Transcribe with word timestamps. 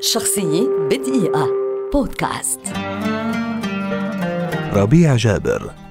شخصية 0.00 0.68
بدقيقة. 0.90 1.48
بودكاست. 1.92 2.60
ربيع 4.72 5.16
جابر. 5.16 5.85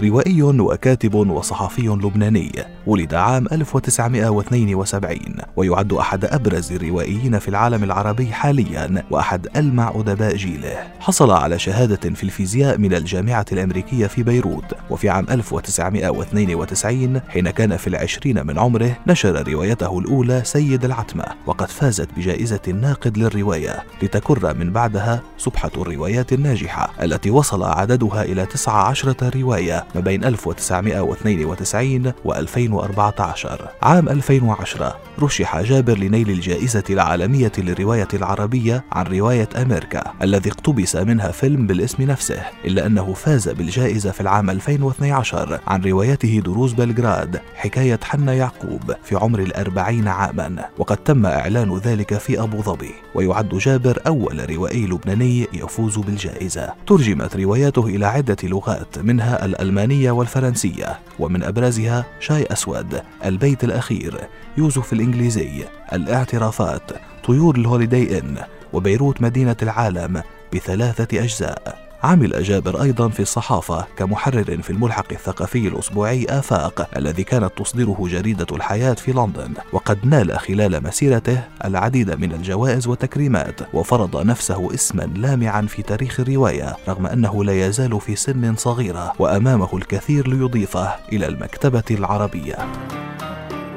روائي 0.00 0.42
وكاتب 0.42 1.14
وصحفي 1.14 1.86
لبناني 1.86 2.52
ولد 2.86 3.14
عام 3.14 3.46
1972 3.52 5.20
ويعد 5.56 5.92
أحد 5.92 6.24
أبرز 6.24 6.72
الروائيين 6.72 7.38
في 7.38 7.48
العالم 7.48 7.84
العربي 7.84 8.32
حاليا 8.32 9.04
وأحد 9.10 9.46
ألمع 9.56 9.92
أدباء 9.94 10.36
جيله. 10.36 10.76
حصل 11.00 11.30
على 11.30 11.58
شهادة 11.58 12.10
في 12.14 12.22
الفيزياء 12.22 12.78
من 12.78 12.94
الجامعة 12.94 13.46
الأمريكية 13.52 14.06
في 14.06 14.22
بيروت 14.22 14.74
وفي 14.90 15.08
عام 15.08 15.26
1992 15.30 17.20
حين 17.28 17.50
كان 17.50 17.76
في 17.76 17.86
العشرين 17.86 18.46
من 18.46 18.58
عمره 18.58 18.96
نشر 19.06 19.48
روايته 19.48 19.98
الأولى 19.98 20.42
سيد 20.44 20.84
العتمة 20.84 21.24
وقد 21.46 21.68
فازت 21.68 22.08
بجائزة 22.16 22.60
الناقد 22.68 23.18
للرواية 23.18 23.84
لتكر 24.02 24.54
من 24.54 24.72
بعدها 24.72 25.22
سبحة 25.38 25.70
الروايات 25.76 26.32
الناجحة 26.32 26.90
التي 27.02 27.30
وصل 27.30 27.62
عددها 27.62 28.22
إلى 28.22 28.46
19 28.46 29.14
رواية. 29.36 29.87
ما 29.94 30.00
بين 30.00 30.24
1992 30.24 32.12
و 32.24 32.32
2014 32.32 33.68
عام 33.82 34.08
2010 34.08 34.96
رشح 35.20 35.60
جابر 35.60 35.98
لنيل 35.98 36.30
الجائزة 36.30 36.84
العالمية 36.90 37.52
للرواية 37.58 38.08
العربية 38.14 38.84
عن 38.92 39.06
رواية 39.06 39.48
أمريكا 39.56 40.12
الذي 40.22 40.50
اقتبس 40.50 40.96
منها 40.96 41.30
فيلم 41.30 41.66
بالاسم 41.66 42.02
نفسه 42.02 42.42
إلا 42.64 42.86
أنه 42.86 43.12
فاز 43.12 43.48
بالجائزة 43.48 44.10
في 44.10 44.20
العام 44.20 44.50
2012 44.50 45.60
عن 45.66 45.82
روايته 45.82 46.40
دروز 46.44 46.72
بلغراد 46.72 47.40
حكاية 47.54 48.00
حنا 48.02 48.34
يعقوب 48.34 48.94
في 49.04 49.16
عمر 49.16 49.38
الأربعين 49.38 50.08
عاما. 50.08 50.64
وقد 50.78 50.96
تم 50.96 51.26
إعلان 51.26 51.78
ذلك 51.78 52.18
في 52.18 52.42
أبو 52.42 52.62
ظبي. 52.62 52.94
ويعد 53.14 53.48
جابر 53.48 53.98
أول 54.06 54.50
روائي 54.50 54.86
لبناني 54.86 55.46
يفوز 55.52 55.98
بالجائزة. 55.98 56.72
ترجمت 56.86 57.36
رواياته 57.36 57.86
إلى 57.86 58.06
عدة 58.06 58.36
لغات 58.42 58.98
منها 58.98 59.44
الألمانية 59.44 59.77
الألمانية 59.78 60.10
والفرنسية 60.10 60.98
ومن 61.18 61.42
أبرزها 61.42 62.04
شاي 62.20 62.46
أسود 62.52 63.02
البيت 63.24 63.64
الأخير 63.64 64.28
يوسف 64.56 64.92
الإنجليزي 64.92 65.64
الاعترافات 65.92 66.82
طيور 67.24 67.56
الهوليدي 67.56 68.18
إن 68.18 68.36
وبيروت 68.72 69.22
مدينة 69.22 69.56
العالم 69.62 70.22
بثلاثة 70.54 71.22
أجزاء. 71.22 71.87
عمل 72.02 72.42
جابر 72.42 72.82
أيضا 72.82 73.08
في 73.08 73.20
الصحافة 73.20 73.86
كمحرر 73.96 74.62
في 74.62 74.70
الملحق 74.70 75.12
الثقافي 75.12 75.68
الأسبوعي 75.68 76.26
آفاق 76.28 76.88
الذي 76.96 77.24
كانت 77.24 77.50
تصدره 77.56 77.98
جريدة 78.00 78.46
الحياة 78.52 78.94
في 78.94 79.12
لندن 79.12 79.54
وقد 79.72 79.98
نال 80.06 80.38
خلال 80.38 80.82
مسيرته 80.82 81.42
العديد 81.64 82.10
من 82.10 82.32
الجوائز 82.32 82.86
والتكريمات 82.86 83.60
وفرض 83.74 84.26
نفسه 84.26 84.74
اسما 84.74 85.02
لامعا 85.02 85.62
في 85.62 85.82
تاريخ 85.82 86.20
الرواية 86.20 86.76
رغم 86.88 87.06
أنه 87.06 87.44
لا 87.44 87.66
يزال 87.66 88.00
في 88.00 88.16
سن 88.16 88.56
صغيرة 88.56 89.12
وأمامه 89.18 89.76
الكثير 89.76 90.28
ليضيفه 90.28 90.94
إلى 91.12 91.26
المكتبة 91.26 91.84
العربية. 91.90 92.56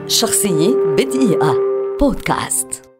شخصية 0.07 0.75
بدقيقة. 0.97 1.55
بودكاست. 1.99 2.90